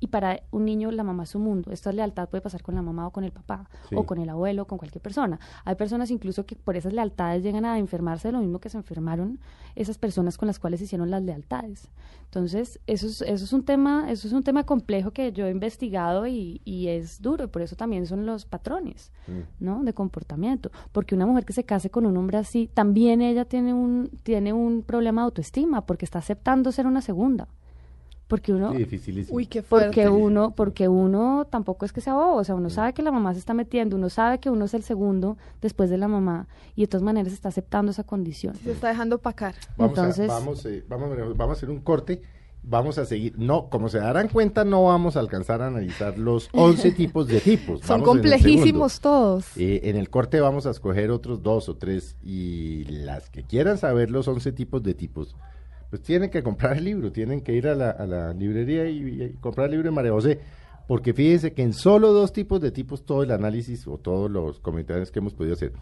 Y 0.00 0.08
para 0.08 0.42
un 0.50 0.64
niño 0.64 0.90
la 0.90 1.02
mamá 1.02 1.24
es 1.24 1.30
su 1.30 1.38
mundo. 1.38 1.72
Esta 1.72 1.90
lealtad 1.92 2.28
puede 2.28 2.40
pasar 2.40 2.62
con 2.62 2.74
la 2.74 2.82
mamá 2.82 3.06
o 3.06 3.10
con 3.10 3.24
el 3.24 3.32
papá, 3.32 3.68
Sí. 3.88 3.96
o 3.96 4.04
con 4.04 4.18
el 4.18 4.28
abuelo, 4.28 4.62
o 4.62 4.66
con 4.66 4.78
cualquier 4.78 5.02
persona. 5.02 5.40
Hay 5.64 5.74
personas 5.74 6.10
incluso 6.10 6.46
que 6.46 6.54
por 6.56 6.76
esas 6.76 6.92
lealtades 6.92 7.42
llegan 7.42 7.64
a 7.64 7.78
enfermarse 7.78 8.28
de 8.28 8.32
lo 8.32 8.40
mismo 8.40 8.60
que 8.60 8.68
se 8.68 8.76
enfermaron 8.76 9.40
esas 9.74 9.98
personas 9.98 10.38
con 10.38 10.46
las 10.46 10.58
cuales 10.58 10.80
hicieron 10.80 11.10
las 11.10 11.22
lealtades. 11.22 11.88
Entonces, 12.24 12.78
eso 12.86 13.06
es, 13.06 13.22
eso 13.22 13.44
es 13.44 13.52
un 13.52 13.64
tema, 13.64 14.10
eso 14.10 14.26
es 14.28 14.32
un 14.34 14.42
tema 14.42 14.64
complejo 14.64 15.10
que 15.12 15.32
yo 15.32 15.46
he 15.46 15.50
investigado 15.50 16.26
y, 16.26 16.60
y 16.64 16.88
es 16.88 17.20
duro, 17.22 17.44
y 17.44 17.48
por 17.48 17.62
eso 17.62 17.74
también 17.76 18.06
son 18.06 18.26
los 18.26 18.44
patrones, 18.44 19.12
¿no? 19.58 19.82
De 19.82 19.94
comportamiento. 19.94 20.70
Porque 20.92 21.14
una 21.14 21.26
mujer 21.26 21.44
que 21.44 21.52
se 21.52 21.64
case 21.64 21.90
con 21.90 22.06
un 22.06 22.16
hombre 22.16 22.38
así, 22.38 22.70
también 22.72 23.20
ella 23.22 23.44
tiene 23.46 23.72
un, 23.74 24.10
tiene 24.22 24.52
un 24.52 24.82
problema 24.82 25.22
de 25.22 25.26
autoestima, 25.26 25.86
porque 25.86 26.04
está 26.04 26.18
aceptando 26.18 26.70
ser 26.72 26.86
una 26.86 27.00
segunda. 27.00 27.48
Porque 28.28 28.52
uno, 28.52 28.72
Sí, 28.72 28.78
dificilísimo. 28.78 29.36
Uy, 29.36 29.46
qué 29.46 29.62
fuerte. 29.62 29.86
porque 29.88 30.08
uno, 30.08 30.50
porque 30.54 30.86
uno 30.86 31.46
tampoco 31.50 31.86
es 31.86 31.92
que 31.94 32.00
sea 32.02 32.12
bobo, 32.14 32.36
o 32.36 32.44
sea, 32.44 32.54
uno 32.54 32.68
sabe 32.70 32.92
que 32.92 33.02
la 33.02 33.10
mamá 33.10 33.32
se 33.32 33.38
está 33.40 33.54
metiendo, 33.54 33.96
uno 33.96 34.10
sabe 34.10 34.38
que 34.38 34.50
uno 34.50 34.66
es 34.66 34.74
el 34.74 34.82
segundo 34.82 35.38
después 35.62 35.88
de 35.88 35.96
la 35.98 36.08
mamá 36.08 36.46
y 36.76 36.82
de 36.82 36.88
todas 36.88 37.02
maneras 37.02 37.32
está 37.32 37.48
aceptando 37.48 37.90
esa 37.90 38.04
condición. 38.04 38.54
Se 38.56 38.72
está 38.72 38.88
dejando 38.88 39.18
pacar. 39.18 39.54
Vamos, 39.78 39.96
Entonces- 39.98 40.30
a, 40.30 40.34
vamos, 40.34 40.64
eh, 40.66 40.84
vamos, 40.88 41.08
vamos 41.36 41.56
a 41.56 41.58
hacer 41.58 41.70
un 41.70 41.80
corte. 41.80 42.20
Vamos 42.62 42.98
a 42.98 43.06
seguir. 43.06 43.32
No, 43.38 43.70
como 43.70 43.88
se 43.88 43.98
darán 43.98 44.28
cuenta, 44.28 44.64
no 44.64 44.84
vamos 44.84 45.16
a 45.16 45.20
alcanzar 45.20 45.62
a 45.62 45.68
analizar 45.68 46.18
los 46.18 46.50
11 46.52 46.90
tipos 46.90 47.26
de 47.28 47.40
tipos. 47.40 47.80
Son 47.80 48.00
Vamos 48.02 48.16
en 48.18 48.24
el 48.26 48.30
complejísimos 48.32 49.00
todos. 49.00 49.56
Eh, 49.56 49.80
en 49.84 49.96
el 49.96 50.10
corte 50.10 50.38
vamos 50.40 50.66
a 50.66 50.70
escoger 50.72 51.10
otros 51.10 51.42
dos 51.42 51.68
o 51.70 51.76
tres 51.76 52.16
y 52.22 52.84
las 52.84 53.30
que 53.30 53.44
quieran 53.44 53.78
saber 53.78 54.10
los 54.10 54.28
11 54.28 54.52
tipos 54.52 54.82
de 54.82 54.92
tipos, 54.92 55.34
pues 55.90 56.02
tienen 56.02 56.30
que 56.30 56.42
comprar 56.42 56.76
el 56.76 56.84
libro, 56.84 57.12
tienen 57.12 57.40
que 57.40 57.52
ir 57.52 57.68
a 57.68 57.74
la, 57.74 57.90
a 57.90 58.06
la 58.06 58.34
librería 58.34 58.88
y, 58.88 59.36
comprar 59.40 59.66
el 59.66 59.72
libro 59.72 59.90
de 59.90 59.94
María 59.94 60.12
José, 60.12 60.40
porque 60.86 61.12
fíjense 61.12 61.52
que 61.52 61.62
en 61.62 61.72
solo 61.72 62.12
dos 62.12 62.32
tipos 62.32 62.60
de 62.60 62.70
tipos 62.70 63.04
todo 63.04 63.22
el 63.22 63.30
análisis 63.30 63.86
o 63.86 63.98
todos 63.98 64.30
los 64.30 64.60
comentarios 64.60 65.10
que 65.10 65.18
hemos 65.18 65.34
podido 65.34 65.54
hacer. 65.54 65.72